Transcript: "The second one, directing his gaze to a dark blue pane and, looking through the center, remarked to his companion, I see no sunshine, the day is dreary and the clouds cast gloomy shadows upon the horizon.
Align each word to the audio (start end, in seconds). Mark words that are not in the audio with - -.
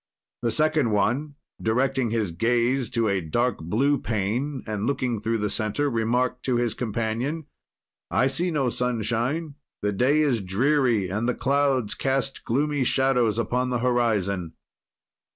"The 0.41 0.49
second 0.49 0.89
one, 0.89 1.35
directing 1.61 2.09
his 2.09 2.31
gaze 2.31 2.89
to 2.89 3.07
a 3.07 3.21
dark 3.21 3.59
blue 3.59 3.99
pane 3.99 4.63
and, 4.65 4.87
looking 4.87 5.21
through 5.21 5.37
the 5.37 5.47
center, 5.51 5.91
remarked 5.91 6.43
to 6.45 6.55
his 6.55 6.73
companion, 6.73 7.45
I 8.09 8.25
see 8.25 8.49
no 8.49 8.69
sunshine, 8.69 9.57
the 9.83 9.91
day 9.93 10.21
is 10.21 10.41
dreary 10.41 11.09
and 11.09 11.29
the 11.29 11.35
clouds 11.35 11.93
cast 11.93 12.43
gloomy 12.45 12.83
shadows 12.83 13.37
upon 13.37 13.69
the 13.69 13.77
horizon. 13.77 14.53